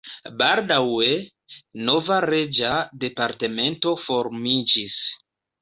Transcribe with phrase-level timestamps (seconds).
[0.37, 1.09] Baldaŭe
[1.89, 2.73] nova reĝa
[3.05, 4.99] departemento formiĝis.